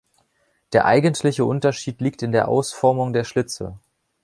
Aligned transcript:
Der 0.73 0.85
eigentliche 0.85 1.45
Unterschied 1.45 2.01
liegt 2.01 2.23
in 2.23 2.31
der 2.31 2.47
Ausformung 2.47 3.13
der 3.13 3.23
Schlitze. 3.23 3.77